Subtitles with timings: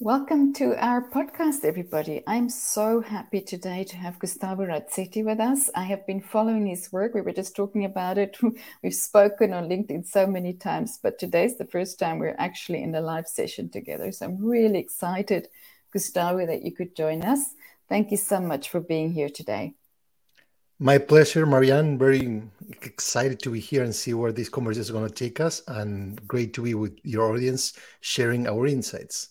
[0.00, 2.22] Welcome to our podcast, everybody.
[2.24, 5.70] I'm so happy today to have Gustavo Razzetti with us.
[5.74, 7.14] I have been following his work.
[7.14, 8.38] We were just talking about it.
[8.84, 12.94] We've spoken on LinkedIn so many times, but today's the first time we're actually in
[12.94, 14.12] a live session together.
[14.12, 15.48] So I'm really excited,
[15.92, 17.40] Gustavo, that you could join us.
[17.88, 19.74] Thank you so much for being here today.
[20.78, 21.98] My pleasure, Marianne.
[21.98, 22.44] Very
[22.82, 26.24] excited to be here and see where this conversation is going to take us, and
[26.28, 29.30] great to be with your audience sharing our insights.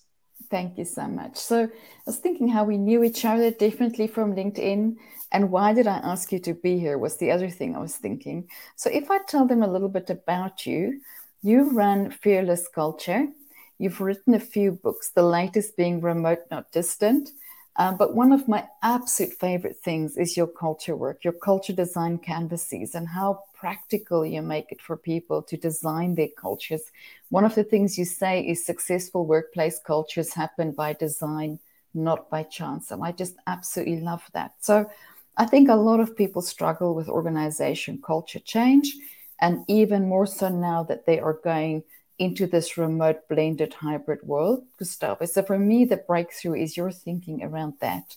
[0.50, 1.36] Thank you so much.
[1.36, 1.69] So I
[2.06, 4.96] was thinking how we knew each other differently from LinkedIn.
[5.32, 7.97] And why did I ask you to be here was the other thing I was
[7.97, 8.47] thinking.
[8.75, 11.01] So if I tell them a little bit about you,
[11.42, 13.28] you run Fearless Culture.
[13.78, 17.29] You've written a few books, the latest being Remote Not Distant.
[17.79, 22.17] Um, but one of my absolute favorite things is your culture work, your culture design
[22.17, 26.81] canvases, and how practical you make it for people to design their cultures.
[27.29, 31.59] One of the things you say is successful workplace cultures happen by design,
[31.93, 32.89] not by chance.
[32.89, 34.53] And I just absolutely love that.
[34.59, 34.89] So
[35.38, 38.95] I think a lot of people struggle with organization culture change,
[39.39, 41.84] and even more so now that they are going
[42.20, 45.26] into this remote blended hybrid world, Gustavo.
[45.26, 48.16] So for me, the breakthrough is your thinking around that.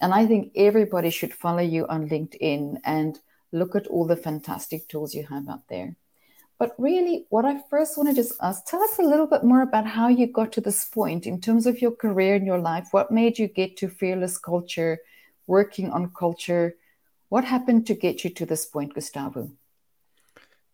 [0.00, 3.18] And I think everybody should follow you on LinkedIn and
[3.52, 5.96] look at all the fantastic tools you have out there.
[6.58, 9.62] But really, what I first want to just ask, tell us a little bit more
[9.62, 12.88] about how you got to this point in terms of your career and your life.
[12.90, 14.98] What made you get to fearless culture,
[15.46, 16.74] working on culture?
[17.28, 19.50] What happened to get you to this point, Gustavo?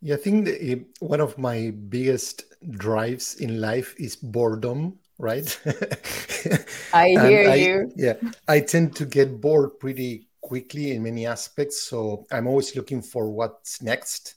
[0.05, 2.43] Yeah, I think the, eh, one of my biggest
[2.77, 5.49] drives in life is boredom, right?
[6.93, 7.91] I hear I, you.
[7.95, 8.13] Yeah,
[8.47, 11.81] I tend to get bored pretty quickly in many aspects.
[11.81, 14.35] So I'm always looking for what's next.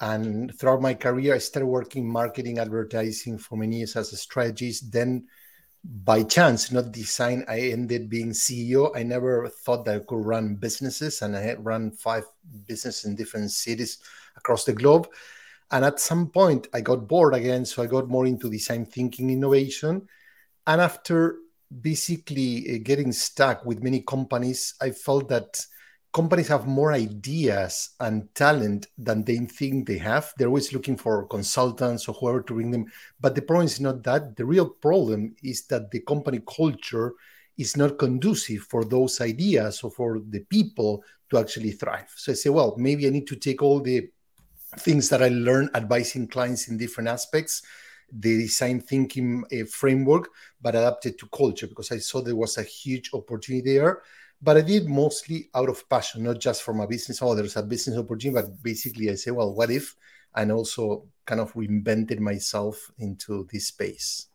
[0.00, 4.90] And throughout my career, I started working marketing, advertising for many years as a strategist.
[4.90, 5.26] Then,
[5.84, 8.96] by chance, not design, I ended being CEO.
[8.96, 12.24] I never thought that I could run businesses, and I had run five
[12.66, 13.98] businesses in different cities
[14.36, 15.08] across the globe.
[15.72, 17.64] And at some point, I got bored again.
[17.64, 20.06] So I got more into design thinking, innovation.
[20.66, 21.36] And after
[21.80, 25.64] basically uh, getting stuck with many companies, I felt that
[26.12, 30.32] companies have more ideas and talent than they think they have.
[30.36, 32.86] They're always looking for consultants or whoever to bring them.
[33.20, 34.36] But the problem is not that.
[34.36, 37.14] The real problem is that the company culture
[37.56, 42.12] is not conducive for those ideas or for the people to actually thrive.
[42.14, 44.08] So I say, well, maybe I need to take all the
[44.78, 47.62] things that I learned advising clients in different aspects,
[48.10, 50.28] the design thinking uh, framework,
[50.60, 54.02] but adapted to culture because I saw there was a huge opportunity there.
[54.42, 57.22] But I did mostly out of passion, not just from a business.
[57.22, 59.94] Oh, there's a business opportunity, but basically I say, well, what if?
[60.34, 64.26] And also kind of reinvented myself into this space.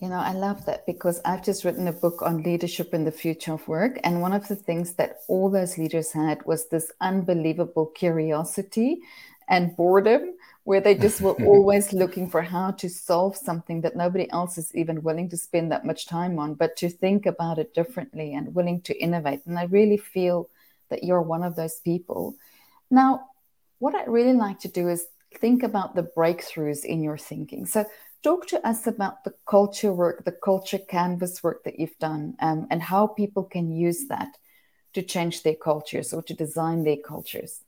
[0.00, 3.12] You know, I love that because I've just written a book on leadership in the
[3.12, 3.98] future of work.
[4.04, 9.00] And one of the things that all those leaders had was this unbelievable curiosity
[9.48, 14.30] and boredom where they just were always looking for how to solve something that nobody
[14.32, 17.74] else is even willing to spend that much time on, but to think about it
[17.74, 19.40] differently and willing to innovate.
[19.46, 20.50] And I really feel
[20.90, 22.34] that you're one of those people.
[22.90, 23.28] Now,
[23.78, 25.06] what I really like to do is
[25.38, 27.66] think about the breakthroughs in your thinking.
[27.66, 27.84] So,
[28.22, 32.66] talk to us about the culture work, the culture canvas work that you've done, um,
[32.70, 34.38] and how people can use that
[34.94, 37.60] to change their cultures or to design their cultures.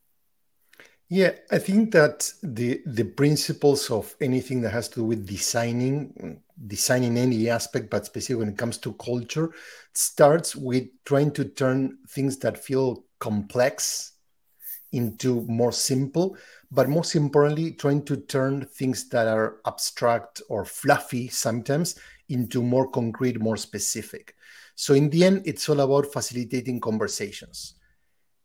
[1.09, 6.41] Yeah, I think that the the principles of anything that has to do with designing,
[6.67, 9.53] designing any aspect, but specifically when it comes to culture,
[9.95, 14.15] starts with trying to turn things that feel complex
[14.93, 16.37] into more simple,
[16.73, 21.97] but most importantly, trying to turn things that are abstract or fluffy sometimes
[22.31, 24.35] into more concrete, more specific.
[24.75, 27.75] So in the end, it's all about facilitating conversations.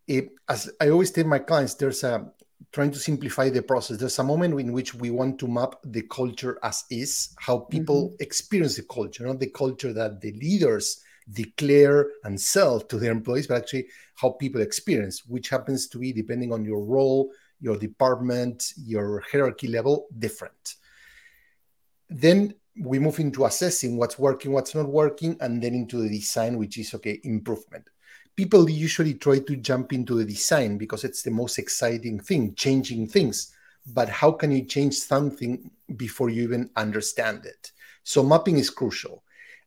[0.07, 2.31] It, as I always tell my clients, there's a
[2.71, 3.97] trying to simplify the process.
[3.97, 8.09] There's a moment in which we want to map the culture as is, how people
[8.09, 8.23] mm-hmm.
[8.23, 11.01] experience the culture, not the culture that the leaders
[11.31, 16.13] declare and sell to their employees, but actually how people experience, which happens to be
[16.13, 20.75] depending on your role, your department, your hierarchy level, different.
[22.09, 26.57] Then we move into assessing what's working, what's not working, and then into the design,
[26.57, 27.89] which is okay, improvement
[28.35, 33.07] people usually try to jump into the design because it's the most exciting thing, changing
[33.07, 33.53] things.
[33.93, 37.71] But how can you change something before you even understand it?
[38.03, 39.23] So mapping is crucial.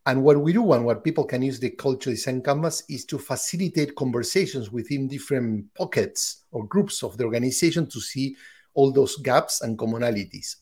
[0.06, 3.18] And what we do and what people can use the culture design canvas is to
[3.18, 8.36] facilitate conversations within different pockets or groups of the organization to see
[8.74, 10.56] all those gaps and commonalities.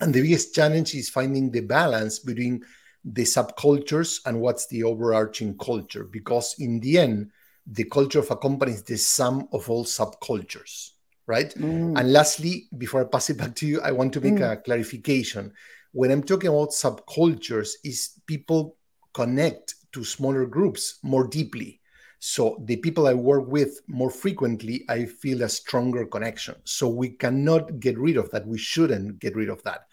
[0.00, 2.64] And the biggest challenge is finding the balance between
[3.04, 7.30] the subcultures and what's the overarching culture because in the end
[7.66, 10.90] the culture of a company is the sum of all subcultures
[11.26, 11.54] right?
[11.54, 11.98] Mm.
[11.98, 14.52] and lastly before i pass it back to you i want to make mm.
[14.52, 15.52] a clarification.
[15.92, 18.76] When i'm talking about subcultures is people
[19.14, 21.80] connect to smaller groups more deeply.
[22.18, 26.56] So the people i work with more frequently i feel a stronger connection.
[26.64, 28.46] So we cannot get rid of that.
[28.46, 29.86] We shouldn't get rid of that.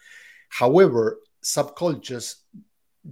[0.50, 2.34] However subcultures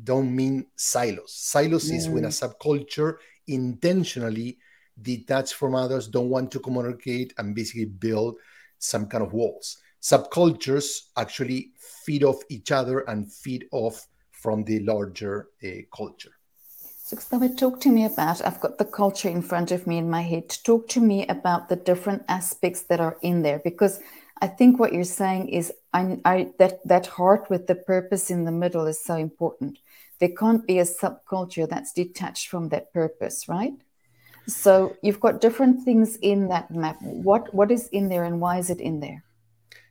[0.05, 1.33] don't mean silos.
[1.35, 1.97] Silos mm.
[1.97, 3.17] is when a subculture
[3.47, 4.59] intentionally
[5.01, 8.37] detached from others, don't want to communicate, and basically build
[8.79, 9.79] some kind of walls.
[10.01, 11.73] Subcultures actually
[12.05, 16.33] feed off each other and feed off from the larger uh, culture.
[17.03, 18.45] So, Gustavo, talk to me about.
[18.45, 20.49] I've got the culture in front of me in my head.
[20.65, 24.01] Talk to me about the different aspects that are in there, because
[24.43, 28.45] I think what you're saying is I, I, that that heart with the purpose in
[28.45, 29.79] the middle is so important.
[30.19, 33.75] There can't be a subculture that's detached from that purpose, right?
[34.47, 36.97] So you've got different things in that map.
[37.01, 39.25] What what is in there and why is it in there?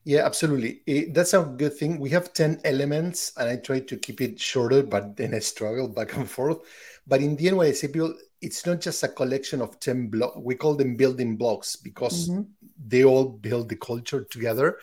[0.05, 0.81] Yeah, absolutely.
[0.85, 1.99] It, that's a good thing.
[1.99, 5.87] We have 10 elements and I try to keep it shorter, but then I struggle
[5.87, 6.59] back and forth.
[7.07, 10.09] But in the end, when I say people, it's not just a collection of 10
[10.09, 10.37] blocks.
[10.37, 12.43] We call them building blocks because mm-hmm.
[12.87, 14.77] they all build the culture together.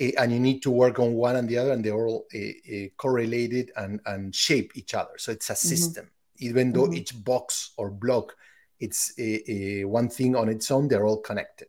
[0.00, 2.86] And you need to work on one and the other, and they're all uh, uh,
[2.96, 5.18] correlated and, and shape each other.
[5.18, 5.68] So it's a mm-hmm.
[5.68, 6.04] system.
[6.04, 6.46] Mm-hmm.
[6.46, 6.94] Even though mm-hmm.
[6.94, 8.34] each box or block
[8.80, 11.66] it's a, a one thing on its own, they're all connected.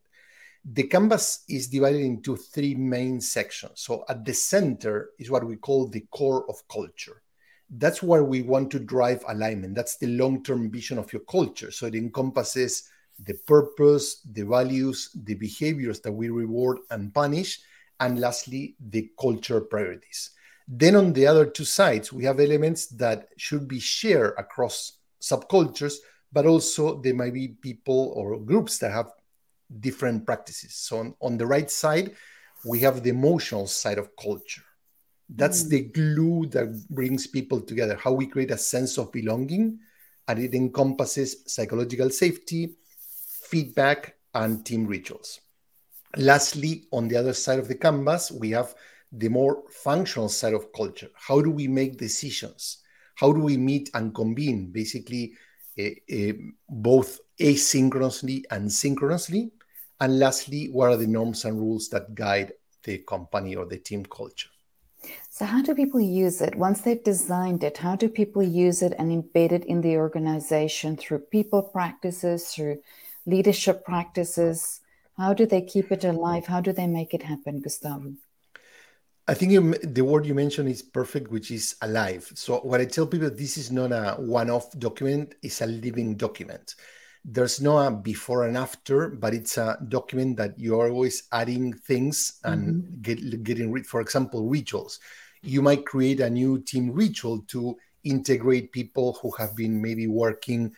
[0.64, 3.81] The canvas is divided into three main sections.
[3.81, 7.24] So at the center is what we call the core of culture
[7.70, 9.76] that's where we want to drive alignment.
[9.76, 11.72] That's the long term vision of your culture.
[11.72, 12.90] So it encompasses
[13.26, 17.60] the purpose, the values, the behaviors that we reward and punish,
[18.00, 20.31] and lastly, the culture priorities.
[20.68, 25.96] Then on the other two sides, we have elements that should be shared across subcultures,
[26.31, 29.12] but also there might be people or groups that have
[29.80, 30.75] different practices.
[30.75, 32.16] So on, on the right side,
[32.66, 34.63] we have the emotional side of culture
[35.30, 35.69] that's mm.
[35.69, 39.80] the glue that brings people together, how we create a sense of belonging.
[40.28, 42.75] And it encompasses psychological safety,
[43.44, 45.40] feedback, and team rituals.
[46.18, 48.74] Lastly, on the other side of the canvas, we have
[49.12, 51.10] the more functional side of culture.
[51.16, 52.80] How do we make decisions?
[53.16, 55.34] How do we meet and convene, basically,
[55.78, 56.34] uh, uh,
[56.70, 59.52] both asynchronously and synchronously?
[60.00, 62.54] And lastly, what are the norms and rules that guide
[62.84, 64.50] the company or the team culture?
[65.30, 67.78] So, how do people use it once they've designed it?
[67.78, 72.80] How do people use it and embed it in the organization through people practices, through
[73.26, 74.82] leadership practices?
[75.19, 76.48] How do they keep it alive?
[76.48, 78.13] How do they make it happen, Gustavo?
[79.27, 82.31] I think you, the word you mentioned is perfect, which is alive.
[82.33, 86.16] So, what I tell people, this is not a one off document, it's a living
[86.16, 86.74] document
[87.25, 92.39] there's no a before and after, but it's a document that you're always adding things
[92.44, 93.01] and mm-hmm.
[93.01, 93.86] get, getting rid.
[93.86, 95.00] For example, rituals.
[95.42, 100.74] You might create a new team ritual to integrate people who have been maybe working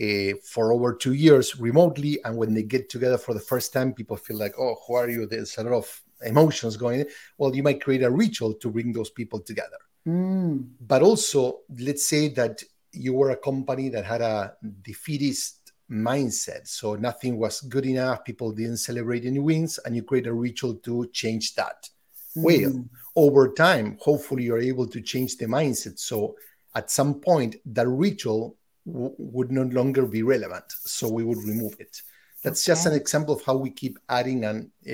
[0.00, 3.92] uh, for over two years remotely, and when they get together for the first time,
[3.92, 7.00] people feel like, "Oh, who are you?" There's a lot of emotions going.
[7.00, 7.06] In.
[7.38, 9.78] Well, you might create a ritual to bring those people together.
[10.06, 10.68] Mm.
[10.80, 12.62] But also, let's say that
[12.92, 16.66] you were a company that had a defeatist mindset.
[16.66, 18.24] So nothing was good enough.
[18.24, 21.88] People didn't celebrate any wins, and you create a ritual to change that.
[22.36, 22.42] Mm.
[22.42, 22.84] Well,
[23.16, 25.98] over time, hopefully, you're able to change the mindset.
[25.98, 26.36] So
[26.74, 30.64] at some point, that ritual w- would no longer be relevant.
[30.68, 32.00] So we would remove it.
[32.42, 32.72] That's okay.
[32.72, 34.92] just an example of how we keep adding and uh,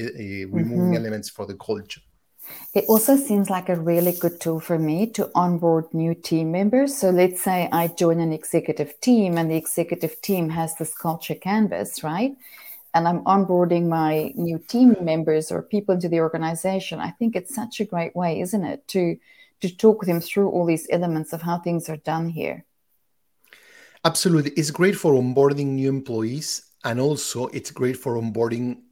[0.49, 0.97] removing mm-hmm.
[0.97, 2.00] elements for the culture.
[2.75, 6.97] It also seems like a really good tool for me to onboard new team members.
[6.97, 11.35] So let's say I join an executive team and the executive team has this culture
[11.35, 12.37] canvas, right?
[12.94, 16.99] And I'm onboarding my new team members or people into the organization.
[16.99, 19.16] I think it's such a great way, isn't it, to
[19.61, 22.64] to talk them through all these elements of how things are done here.
[24.04, 24.52] Absolutely.
[24.52, 28.83] It's great for onboarding new employees and also it's great for onboarding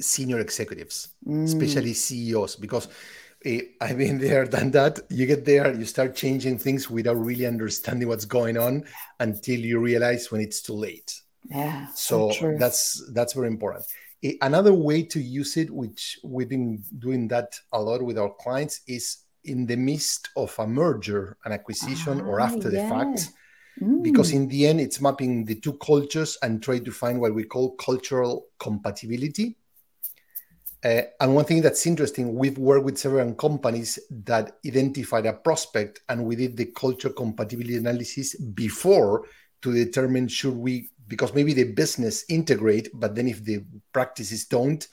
[0.00, 1.44] senior executives, mm.
[1.44, 2.88] especially CEOs, because
[3.46, 5.00] uh, I've been there, done that.
[5.08, 8.84] You get there, you start changing things without really understanding what's going on
[9.20, 11.20] until you realize when it's too late.
[11.50, 11.86] Yeah.
[11.94, 13.84] So, so that's that's very important.
[14.24, 18.32] Uh, another way to use it, which we've been doing that a lot with our
[18.38, 22.82] clients, is in the midst of a merger, an acquisition, ah, or after yeah.
[22.82, 23.32] the fact.
[23.82, 24.02] Mm.
[24.02, 27.44] Because in the end, it's mapping the two cultures and try to find what we
[27.44, 29.56] call cultural compatibility
[30.84, 36.00] Uh, and one thing that's interesting, we've worked with several companies that identified a prospect,
[36.08, 39.24] and we did the culture compatibility analysis before
[39.62, 44.88] to determine should we, because maybe the business integrate, but then if the practices don't,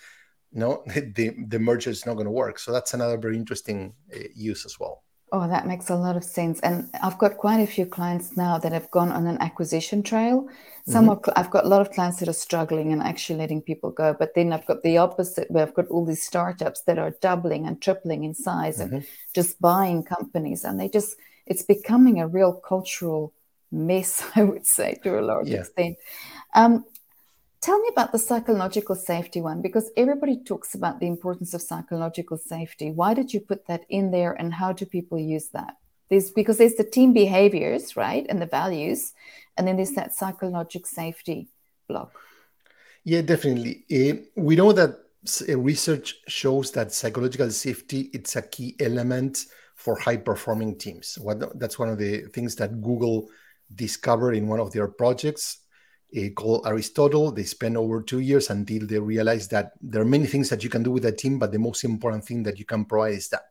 [0.52, 0.84] no,
[1.16, 2.60] the the merger is not going to work.
[2.60, 5.04] So that's another very interesting uh, use as well.
[5.32, 6.60] Oh, that makes a lot of sense.
[6.62, 10.48] And I've got quite a few clients now that have gone on an acquisition trail.
[10.88, 11.30] Some mm-hmm.
[11.30, 14.16] are, I've got a lot of clients that are struggling and actually letting people go.
[14.18, 17.68] But then I've got the opposite where I've got all these startups that are doubling
[17.68, 18.96] and tripling in size mm-hmm.
[18.96, 19.06] and
[19.36, 20.64] just buying companies.
[20.64, 23.34] And they just, it's becoming a real cultural
[23.72, 25.60] mess, I would say, to a large yeah.
[25.60, 25.98] extent.
[26.56, 26.86] Um,
[27.62, 32.38] Tell me about the psychological safety one because everybody talks about the importance of psychological
[32.38, 32.90] safety.
[32.90, 35.76] Why did you put that in there and how do people use that?
[36.10, 38.26] There's because there's the team behaviors, right?
[38.30, 39.12] And the values,
[39.58, 41.50] and then there's that psychological safety
[41.90, 42.14] block.
[43.04, 43.84] Yeah, definitely.
[43.92, 44.92] Uh, we know that
[45.48, 51.18] uh, research shows that psychological safety it's a key element for high performing teams.
[51.20, 53.30] What, that's one of the things that Google
[53.76, 55.60] discovered in one of their projects
[56.18, 57.32] uh, called Aristotle.
[57.32, 60.70] They spent over two years until they realized that there are many things that you
[60.70, 63.30] can do with a team, but the most important thing that you can provide is
[63.30, 63.44] that.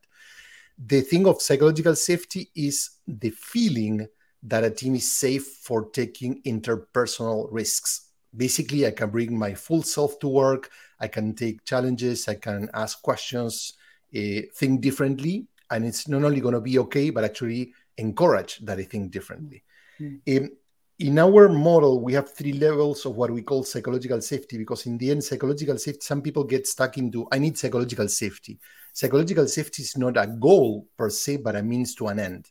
[0.80, 4.06] The thing of psychological safety is the feeling
[4.44, 8.10] that a team is safe for taking interpersonal risks.
[8.36, 12.70] Basically, I can bring my full self to work, I can take challenges, I can
[12.74, 13.74] ask questions,
[14.16, 18.78] uh, think differently, and it's not only going to be okay, but actually encourage that
[18.78, 19.64] I think differently.
[20.00, 20.44] Mm-hmm.
[20.44, 20.50] Um,
[20.98, 24.98] in our model, we have three levels of what we call psychological safety because, in
[24.98, 28.58] the end, psychological safety, some people get stuck into I need psychological safety.
[28.92, 32.50] Psychological safety is not a goal per se, but a means to an end.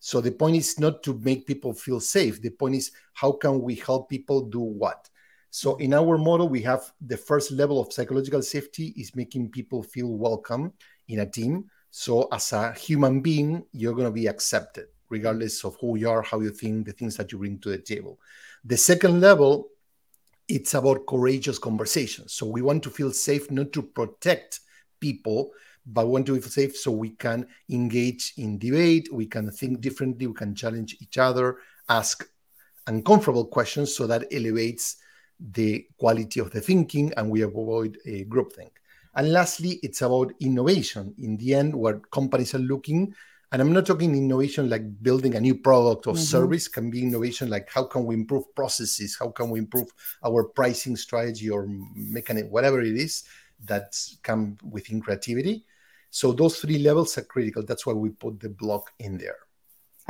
[0.00, 2.42] So the point is not to make people feel safe.
[2.42, 5.08] The point is how can we help people do what?
[5.50, 9.82] So in our model, we have the first level of psychological safety is making people
[9.82, 10.74] feel welcome
[11.08, 11.64] in a team.
[11.90, 16.22] So as a human being, you're going to be accepted regardless of who you are,
[16.22, 18.18] how you think, the things that you bring to the table.
[18.64, 19.68] The second level,
[20.48, 22.32] it's about courageous conversations.
[22.32, 24.60] So we want to feel safe not to protect
[25.00, 25.50] people,
[25.86, 30.26] but want to feel safe so we can engage in debate, we can think differently,
[30.26, 32.28] we can challenge each other, ask
[32.86, 34.96] uncomfortable questions so that elevates
[35.52, 38.70] the quality of the thinking and we avoid a groupthink.
[39.14, 41.14] And lastly, it's about innovation.
[41.18, 43.14] In the end, where companies are looking
[43.50, 46.22] and i'm not talking innovation like building a new product or mm-hmm.
[46.22, 46.68] service.
[46.68, 49.16] Can be innovation like how can we improve processes?
[49.18, 49.88] How can we improve
[50.24, 53.24] our pricing strategy or mechanism whatever it is
[53.64, 55.64] that come within creativity?
[56.10, 57.62] So those three levels are critical.
[57.62, 59.36] That's why we put the block in there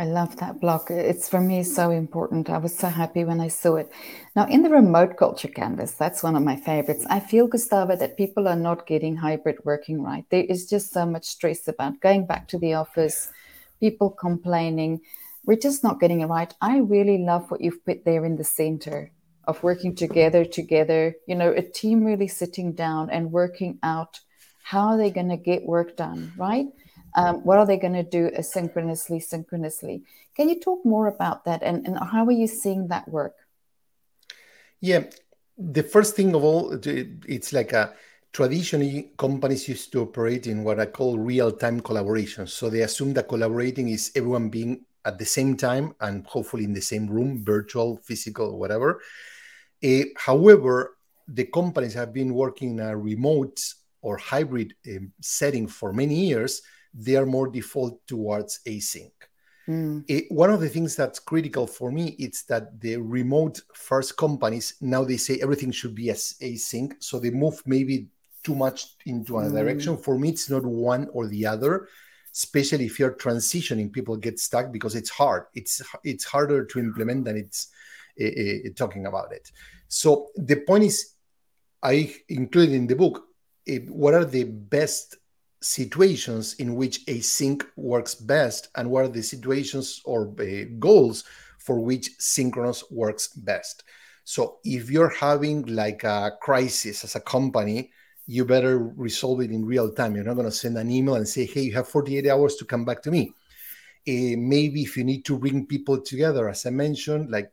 [0.00, 0.92] I love that block.
[0.92, 2.48] It's for me so important.
[2.50, 3.90] I was so happy when I saw it.
[4.36, 7.04] Now, in the remote culture canvas, that's one of my favorites.
[7.10, 10.24] I feel, Gustavo, that people are not getting hybrid working right.
[10.30, 13.32] There is just so much stress about going back to the office,
[13.80, 15.00] people complaining.
[15.44, 16.54] We're just not getting it right.
[16.60, 19.10] I really love what you've put there in the center
[19.48, 24.20] of working together, together, you know, a team really sitting down and working out
[24.62, 26.66] how they're they going to get work done, right?
[27.14, 30.02] Um, what are they going to do asynchronously, synchronously?
[30.36, 33.34] Can you talk more about that and, and how are you seeing that work?
[34.80, 35.04] Yeah,
[35.56, 37.94] the first thing of all, it's like a
[38.32, 42.46] traditionally companies used to operate in what I call real-time collaboration.
[42.46, 46.74] So they assume that collaborating is everyone being at the same time and hopefully in
[46.74, 49.00] the same room, virtual, physical, whatever.
[49.82, 50.96] Uh, however,
[51.26, 53.60] the companies have been working in a remote
[54.02, 56.62] or hybrid um, setting for many years
[56.94, 59.12] they are more default towards async.
[59.68, 60.04] Mm.
[60.08, 64.74] It, one of the things that's critical for me is that the remote first companies
[64.80, 68.08] now they say everything should be as async, so they move maybe
[68.42, 69.52] too much into a mm.
[69.52, 69.96] direction.
[69.96, 71.88] For me, it's not one or the other.
[72.34, 75.44] Especially if you're transitioning, people get stuck because it's hard.
[75.54, 77.68] It's it's harder to implement than it's
[78.20, 79.50] uh, talking about it.
[79.88, 81.14] So the point is,
[81.82, 83.24] I included in the book
[83.68, 85.16] uh, what are the best
[85.60, 91.24] situations in which async works best and what are the situations or uh, goals
[91.58, 93.84] for which synchronous works best.
[94.24, 97.90] So if you're having like a crisis as a company,
[98.26, 100.14] you better resolve it in real time.
[100.14, 102.66] You're not going to send an email and say, hey, you have 48 hours to
[102.66, 103.32] come back to me.
[104.06, 107.50] Uh, maybe if you need to bring people together, as I mentioned, like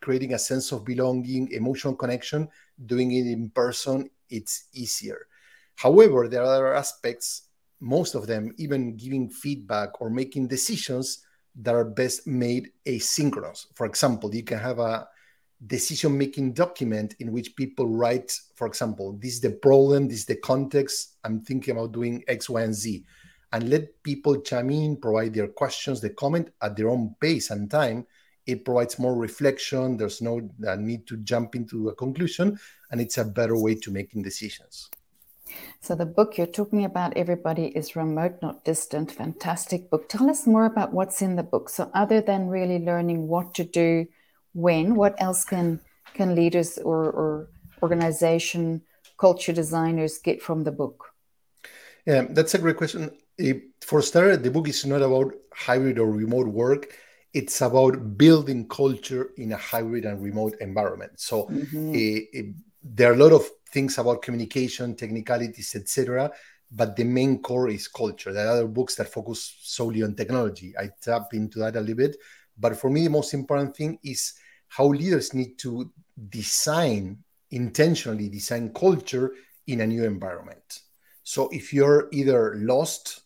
[0.00, 2.48] creating a sense of belonging, emotional connection,
[2.86, 5.26] doing it in person, it's easier.
[5.76, 7.48] However, there are aspects
[7.80, 11.24] most of them even giving feedback or making decisions
[11.56, 13.66] that are best made asynchronous.
[13.74, 15.06] For example, you can have a
[15.66, 20.24] decision making document in which people write, for example, this is the problem, this is
[20.26, 23.04] the context, I'm thinking about doing X, Y, and Z.
[23.52, 27.70] And let people chime in, provide their questions, the comment at their own pace and
[27.70, 28.06] time.
[28.46, 29.96] It provides more reflection.
[29.96, 32.58] There's no uh, need to jump into a conclusion,
[32.90, 34.90] and it's a better way to making decisions.
[35.80, 39.12] So the book you're talking about, everybody, is Remote Not Distant.
[39.12, 40.08] Fantastic book.
[40.08, 41.68] Tell us more about what's in the book.
[41.68, 44.06] So other than really learning what to do
[44.52, 45.80] when, what else can
[46.14, 47.48] can leaders or, or
[47.82, 48.82] organization
[49.18, 51.10] culture designers get from the book?
[52.06, 53.10] Yeah, that's a great question.
[53.80, 56.96] For starter, the book is not about hybrid or remote work.
[57.32, 61.12] It's about building culture in a hybrid and remote environment.
[61.16, 62.52] So mm-hmm.
[62.82, 66.30] there are a lot of things about communication, technicalities, etc.
[66.70, 68.32] But the main core is culture.
[68.32, 70.74] There are other books that focus solely on technology.
[70.78, 72.16] I tap into that a little bit.
[72.56, 74.32] But for me, the most important thing is
[74.68, 75.92] how leaders need to
[76.28, 77.18] design
[77.50, 79.34] intentionally design culture
[79.66, 80.80] in a new environment.
[81.22, 83.22] So if you're either lost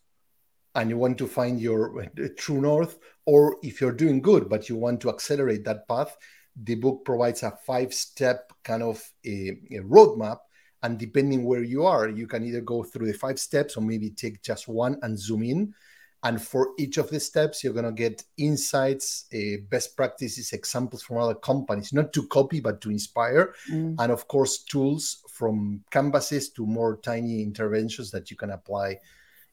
[0.74, 4.68] and you want to find your uh, true north, or if you're doing good but
[4.68, 6.16] you want to accelerate that path,
[6.62, 10.38] the book provides a five-step kind of a, a roadmap.
[10.82, 14.10] And depending where you are, you can either go through the five steps or maybe
[14.10, 15.74] take just one and zoom in
[16.24, 21.02] and for each of the steps, you're going to get insights, uh, best practices, examples
[21.02, 23.54] from other companies, not to copy, but to inspire.
[23.70, 23.94] Mm.
[23.98, 28.98] And of course, tools from canvases to more tiny interventions that you can apply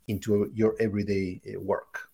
[0.07, 2.09] into your everyday uh, work.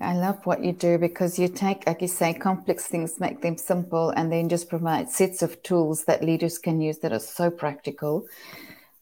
[0.00, 3.56] I love what you do because you take, like you say, complex things, make them
[3.56, 7.48] simple, and then just provide sets of tools that leaders can use that are so
[7.48, 8.26] practical.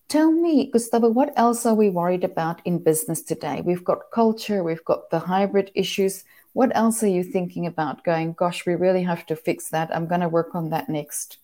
[0.08, 3.62] Tell me, Gustavo, what else are we worried about in business today?
[3.64, 6.25] We've got culture, we've got the hybrid issues.
[6.52, 9.94] What else are you thinking about going, gosh, we really have to fix that?
[9.96, 11.38] I'm going to work on that next.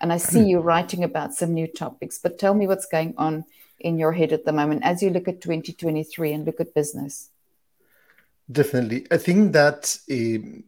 [0.00, 3.44] And I see you writing about some new topics, but tell me what's going on
[3.78, 7.30] in your head at the moment as you look at 2023 and look at business.
[8.50, 9.06] Definitely.
[9.10, 10.60] I think that uh,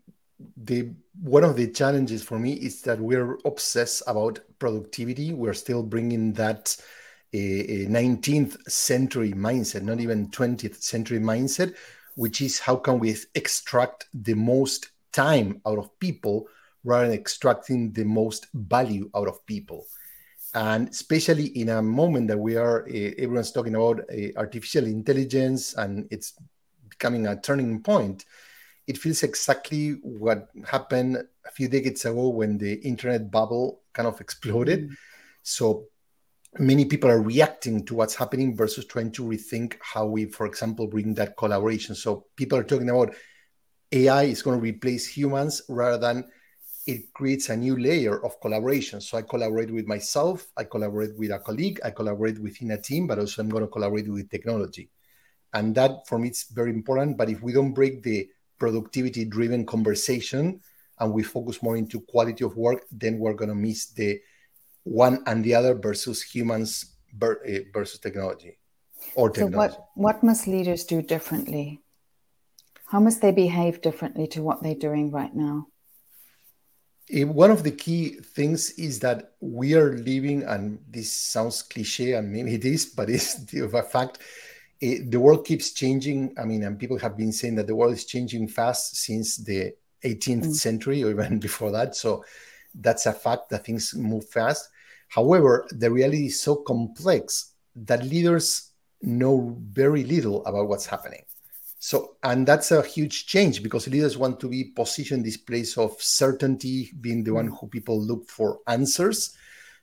[0.57, 0.91] the
[1.23, 5.33] one of the challenges for me is that we're obsessed about productivity.
[5.33, 6.77] We're still bringing that
[7.33, 11.75] a 19th century mindset, not even 20th century mindset,
[12.17, 16.49] which is how can we extract the most time out of people
[16.85, 19.87] rather than extracting the most value out of people.
[20.53, 25.75] And especially in a moment that we are, uh, everyone's talking about uh, artificial intelligence
[25.75, 26.35] and it's
[27.01, 28.27] becoming a turning point.
[28.87, 34.21] It feels exactly what happened a few decades ago when the internet bubble kind of
[34.21, 34.91] exploded.
[34.91, 34.95] Mm.
[35.43, 35.85] So
[36.59, 40.87] many people are reacting to what's happening versus trying to rethink how we, for example,
[40.89, 41.95] bring that collaboration.
[41.95, 43.15] So people are talking about
[43.93, 46.25] AI is going to replace humans rather than
[46.87, 49.01] it creates a new layer of collaboration.
[49.01, 53.07] So I collaborate with myself, I collaborate with a colleague, I collaborate within a team,
[53.07, 54.91] but also I'm going to collaborate with technology.
[55.53, 57.17] And that for me it's very important.
[57.17, 60.61] But if we don't break the productivity driven conversation
[60.99, 64.21] and we focus more into quality of work, then we're going to miss the
[64.85, 66.97] one and the other versus humans
[67.47, 68.59] eh, versus technology
[69.15, 69.75] or technology.
[69.75, 71.81] So what, what must leaders do differently?
[72.87, 75.69] How must they behave differently to what they're doing right now?
[77.13, 82.33] One of the key things is that we are living, and this sounds cliche, and
[82.33, 84.19] maybe it is, but it's a fact.
[84.81, 86.35] It, the world keeps changing.
[86.39, 89.75] I mean, and people have been saying that the world is changing fast since the
[90.05, 90.55] 18th mm.
[90.55, 91.97] century or even before that.
[91.97, 92.25] So
[92.75, 94.69] that's a fact that things move fast.
[95.09, 98.71] However, the reality is so complex that leaders
[99.03, 101.25] know very little about what's happening.
[101.83, 106.01] So, and that's a huge change because leaders want to be positioned this place of
[106.01, 109.35] certainty, being the one who people look for answers.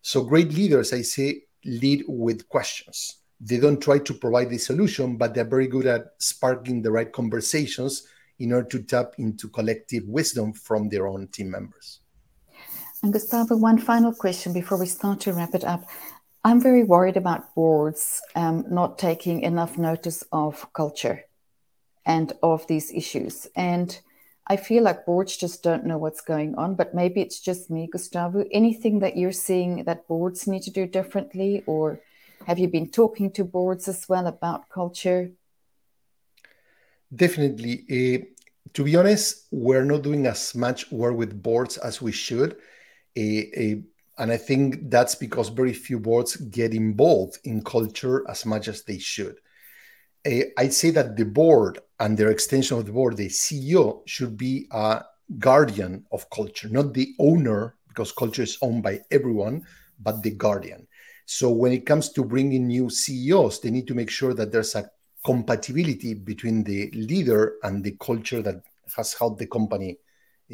[0.04, 3.16] So, great leaders, I say, lead with questions.
[3.40, 7.12] They don't try to provide the solution, but they're very good at sparking the right
[7.12, 8.08] conversations
[8.40, 12.02] in order to tap into collective wisdom from their own team members.
[13.04, 15.88] And Gustavo, one final question before we start to wrap it up.
[16.44, 21.26] I'm very worried about boards um, not taking enough notice of culture
[22.06, 23.48] and of these issues.
[23.56, 24.00] And
[24.48, 27.90] I feel like boards just don't know what's going on, but maybe it's just me,
[27.92, 28.46] Gustavo.
[28.52, 32.00] Anything that you're seeing that boards need to do differently, or
[32.46, 35.32] have you been talking to boards as well about culture?
[37.14, 37.86] Definitely.
[37.90, 38.26] Uh,
[38.74, 42.58] to be honest, we're not doing as much work with boards as we should
[43.18, 43.82] a, a
[44.20, 48.84] and I think that's because very few boards get involved in culture as much as
[48.84, 49.38] they should.
[50.26, 54.68] I'd say that the board and their extension of the board, the CEO, should be
[54.72, 55.04] a
[55.38, 59.64] guardian of culture, not the owner, because culture is owned by everyone
[60.00, 60.87] but the guardian.
[61.30, 64.76] So when it comes to bringing new CEOs, they need to make sure that there's
[64.76, 64.90] a
[65.26, 68.64] compatibility between the leader and the culture that
[68.96, 69.98] has helped the company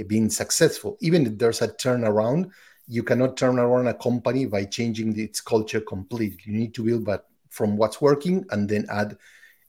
[0.07, 0.97] being successful.
[0.99, 2.49] Even if there's a turnaround,
[2.87, 6.39] you cannot turn around a company by changing its culture completely.
[6.45, 9.15] You need to build but from what's working and then add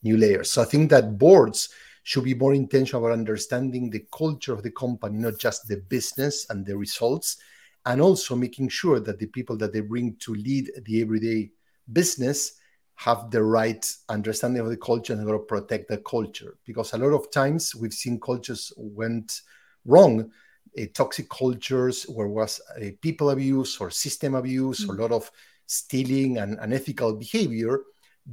[0.01, 0.49] new layers.
[0.49, 1.69] So I think that boards
[2.01, 6.47] should be more intentional about understanding the culture of the company, not just the business
[6.49, 7.37] and the results,
[7.85, 11.51] and also making sure that the people that they bring to lead the everyday
[11.91, 12.59] business
[12.95, 16.57] have the right understanding of the culture and how to protect the culture.
[16.65, 19.41] Because a lot of times we've seen cultures went
[19.85, 20.31] wrong,
[20.79, 24.91] uh, toxic cultures where was uh, people abuse or system abuse mm-hmm.
[24.91, 25.29] or a lot of
[25.67, 27.81] stealing and unethical behavior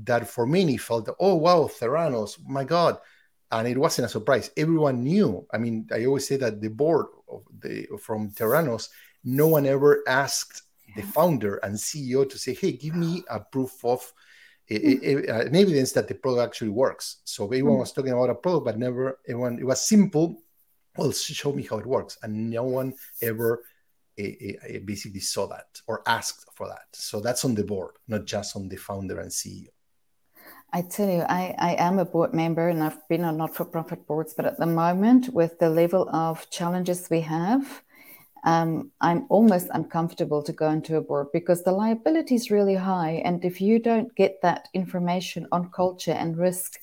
[0.04, 2.98] that for many felt, oh wow, Theranos, my God.
[3.50, 4.50] And it wasn't a surprise.
[4.56, 5.46] Everyone knew.
[5.52, 8.88] I mean, I always say that the board of the from Theranos
[9.24, 10.62] no one ever asked
[10.96, 14.12] the founder and CEO to say, hey, give me a proof of
[14.70, 17.18] a, a, a, an evidence that the product actually works.
[17.24, 17.80] So everyone hmm.
[17.80, 20.42] was talking about a product, but never everyone, it was simple.
[20.96, 22.18] Well, show me how it works.
[22.22, 23.64] And no one ever
[24.18, 26.86] eh, eh, eh, basically saw that or asked for that.
[26.92, 29.68] So that's on the board, not just on the founder and CEO.
[30.74, 33.66] I tell you, I, I am a board member and I've been on not for
[33.66, 37.82] profit boards, but at the moment, with the level of challenges we have,
[38.44, 43.22] um, I'm almost uncomfortable to go into a board because the liability is really high.
[43.24, 46.80] And if you don't get that information on culture and risk,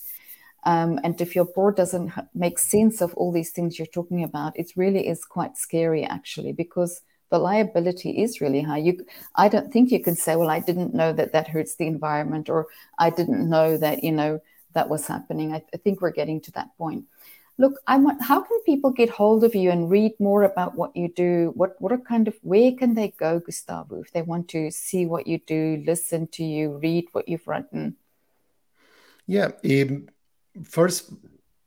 [0.63, 4.57] um, and if your board doesn't make sense of all these things you're talking about,
[4.57, 8.77] it really is quite scary actually because the liability is really high.
[8.77, 11.87] You, I don't think you can say, well, I didn't know that that hurts the
[11.87, 12.67] environment, or
[12.97, 14.41] I didn't know that you know
[14.73, 15.53] that was happening.
[15.53, 17.05] I, I think we're getting to that point
[17.59, 20.95] look i want how can people get hold of you and read more about what
[20.95, 21.51] you do?
[21.55, 25.27] What what kind of where can they go gustavo if they want to see what
[25.27, 27.97] you do listen to you read what you've written?
[29.27, 30.07] Yeah um,
[30.63, 31.11] first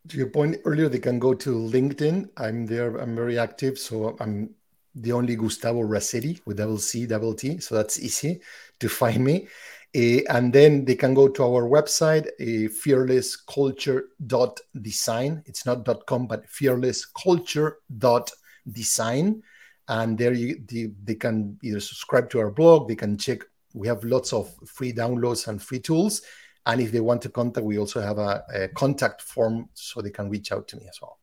[0.09, 2.28] to your point earlier they can go to linkedin.
[2.37, 4.50] I'm there i'm very active so i'm
[4.94, 8.40] the only gustavo Razzetti with double c double t so that's easy
[8.81, 9.48] to find me
[9.94, 15.42] and then they can go to our website, uh, fearlessculture.design.
[15.46, 19.42] It's not .com, but fearlessculture.design.
[19.88, 23.40] And there you, they, they can either subscribe to our blog, they can check.
[23.74, 26.22] We have lots of free downloads and free tools.
[26.64, 30.11] And if they want to contact, we also have a, a contact form so they
[30.11, 31.18] can reach out to me as well.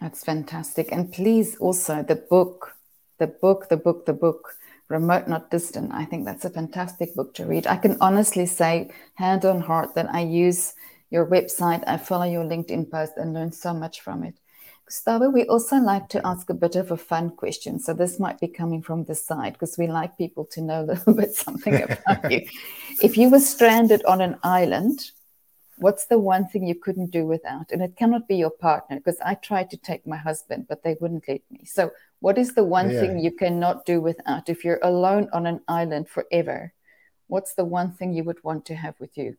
[0.00, 0.90] That's fantastic.
[0.92, 2.74] And please also the book,
[3.18, 4.56] the book, the book, the book
[4.88, 5.92] Remote Not Distant.
[5.92, 7.66] I think that's a fantastic book to read.
[7.66, 10.74] I can honestly say, hand on heart, that I use
[11.10, 14.34] your website, I follow your LinkedIn post and learn so much from it.
[14.86, 17.80] Gustavo, we also like to ask a bit of a fun question.
[17.80, 20.86] So this might be coming from the side because we like people to know a
[20.86, 22.46] little bit something about you.
[23.02, 25.10] If you were stranded on an island,
[25.78, 27.70] what's the one thing you couldn't do without?
[27.70, 30.96] And it cannot be your partner because I tried to take my husband, but they
[31.00, 31.64] wouldn't let me.
[31.64, 33.00] So what is the one yeah.
[33.00, 34.48] thing you cannot do without?
[34.48, 36.72] If you're alone on an island forever,
[37.26, 39.36] what's the one thing you would want to have with you?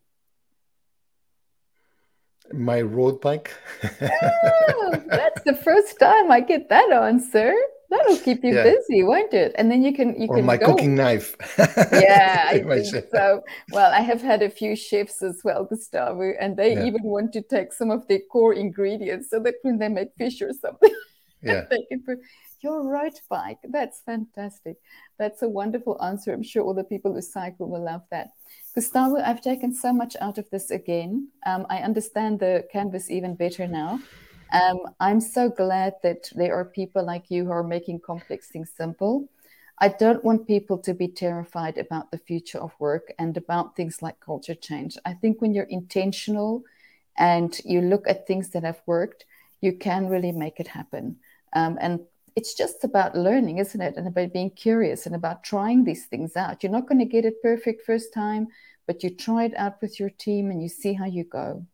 [2.54, 3.54] My road bike.
[4.02, 7.54] oh, that's the first time I get that answer.
[7.90, 8.64] That'll keep you yeah.
[8.64, 9.54] busy, won't it?
[9.58, 10.68] And then you can you or can my go.
[10.68, 11.36] cooking knife.
[11.58, 13.42] yeah, I think so.
[13.72, 16.86] Well, I have had a few chefs as well, Gustavo, and they yeah.
[16.86, 20.42] even want to take some of their core ingredients so that when they make fish
[20.42, 20.94] or something,
[21.42, 21.66] yeah.
[21.70, 22.20] they can put
[22.60, 23.60] your road bike.
[23.64, 24.78] That's fantastic.
[25.18, 26.34] That's a wonderful answer.
[26.34, 28.32] I'm sure all the people who cycle will love that.
[28.76, 31.30] Gustavo, I've taken so much out of this again.
[31.46, 34.00] Um, I understand the canvas even better now.
[34.52, 38.72] Um, I'm so glad that there are people like you who are making complex things
[38.76, 39.28] simple.
[39.80, 44.02] I don't want people to be terrified about the future of work and about things
[44.02, 44.98] like culture change.
[45.06, 46.64] I think when you're intentional
[47.18, 49.26] and you look at things that have worked,
[49.62, 51.18] you can really make it happen.
[51.54, 52.00] Um, and
[52.36, 53.98] it's just about learning, isn't it?
[53.98, 56.64] And about being curious and about trying these things out.
[56.64, 58.48] You're not going to get it perfect first time,
[58.86, 61.66] but you try it out with your team and you see how you go.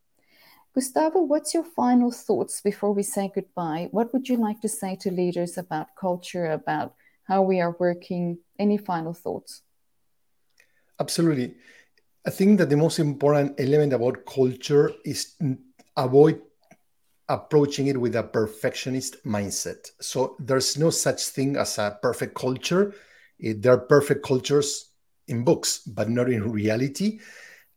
[0.73, 3.89] Gustavo, what's your final thoughts before we say goodbye?
[3.91, 8.39] What would you like to say to leaders about culture, about how we are working?
[8.57, 9.61] Any final thoughts?
[10.99, 11.53] Absolutely.
[12.25, 15.35] I think that the most important element about culture is
[15.95, 16.41] avoid
[17.29, 19.91] approaching it with a perfectionist mindset.
[20.01, 22.95] So there's no such thing as a perfect culture.
[23.43, 24.89] Eh, there are perfect cultures
[25.27, 27.19] in books, but not in reality.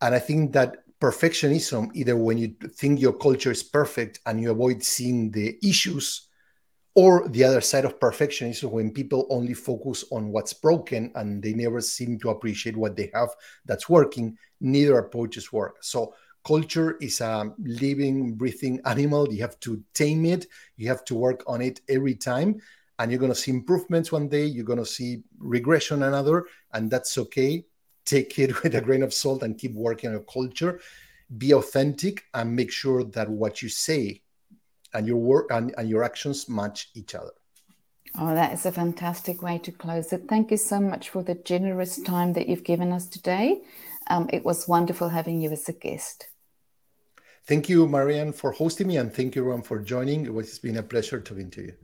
[0.00, 4.50] And I think that perfectionism, either when you think your culture is perfect and you
[4.50, 6.28] avoid seeing the issues
[6.94, 11.52] or the other side of perfectionism, when people only focus on what's broken and they
[11.52, 13.28] never seem to appreciate what they have
[13.66, 15.76] that's working neither approaches work.
[15.82, 16.14] So
[16.46, 19.30] culture is a living breathing animal.
[19.30, 20.46] You have to tame it.
[20.76, 22.60] You have to work on it every time.
[22.98, 24.46] And you're going to see improvements one day.
[24.46, 26.46] You're going to see regression another.
[26.72, 27.66] And that's okay
[28.06, 30.80] take it with a grain of salt and keep working on your culture
[31.38, 34.22] be authentic and make sure that what you say
[34.94, 37.32] and your work and, and your actions match each other
[38.18, 40.22] Oh, that is a fantastic way to close it.
[40.26, 43.60] Thank you so much for the generous time that you've given us today.
[44.06, 46.28] Um, it was wonderful having you as a guest.
[47.46, 50.26] Thank you, Marianne, for hosting me, and thank you, everyone, for joining.
[50.26, 51.74] It has been a pleasure talking to you.